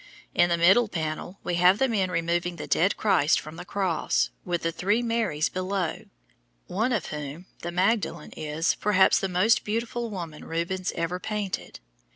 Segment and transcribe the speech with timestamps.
[0.33, 4.31] In the middle panel we have the men removing the dead Christ from the cross,
[4.43, 6.05] with the three Marys below,
[6.65, 11.79] one of whom, the Magdalen, is, perhaps, the most beautiful woman Rubens ever painted.